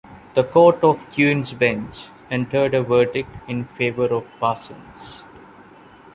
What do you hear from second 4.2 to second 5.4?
Parsons.